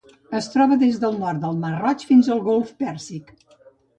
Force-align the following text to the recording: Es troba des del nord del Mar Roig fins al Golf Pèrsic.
Es 0.37 0.45
troba 0.53 0.77
des 0.83 0.95
del 1.03 1.19
nord 1.23 1.41
del 1.43 1.59
Mar 1.65 1.71
Roig 1.83 2.07
fins 2.11 2.31
al 2.37 2.43
Golf 2.47 2.71
Pèrsic. 2.83 3.33